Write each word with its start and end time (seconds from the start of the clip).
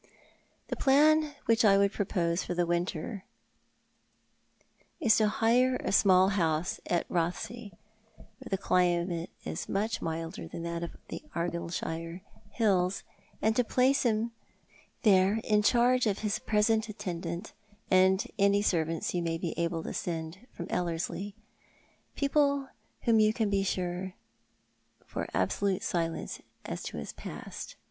"The 0.69 0.75
plan 0.75 1.35
which 1.45 1.63
I 1.63 1.77
would 1.77 1.93
propose 1.93 2.43
for 2.43 2.55
the 2.55 2.65
winter 2.65 3.23
is 4.99 5.15
to 5.17 5.27
hire 5.27 5.77
320 5.77 5.77
Thott 5.77 5.77
a)'t 5.77 5.77
the 5.77 5.83
Man. 5.83 5.89
a 5.89 5.91
small 5.91 6.29
lionse 6.31 6.79
at 6.87 7.07
Eotlisay, 7.07 7.71
where 8.15 8.49
the 8.49 8.57
climate 8.57 9.29
is 9.45 9.67
miich 9.67 10.01
milder 10.01 10.47
than 10.47 10.63
that 10.63 10.81
of 10.81 10.97
the 11.09 11.21
Argyllshire 11.35 12.21
hills, 12.49 13.03
and 13.43 13.55
to 13.55 13.63
place 13.63 14.01
him 14.01 14.31
there 15.03 15.35
in 15.43 15.61
charge 15.61 16.07
of 16.07 16.17
his 16.25 16.39
present 16.39 16.89
attendant 16.89 17.53
and 17.91 18.25
any 18.39 18.63
servants 18.63 19.13
you 19.13 19.21
may 19.21 19.37
be 19.37 19.53
able 19.55 19.83
to 19.83 19.93
send 19.93 20.47
from 20.51 20.65
Ellerslie, 20.71 21.35
people 22.15 22.69
whom 23.03 23.19
you 23.19 23.33
can 23.33 23.51
be 23.51 23.61
sure 23.61 24.15
of 24.99 25.07
for 25.07 25.27
absolute 25.35 25.83
silence 25.83 26.39
as 26.65 26.81
to 26.85 26.97
the 26.97 27.13
past. 27.15 27.75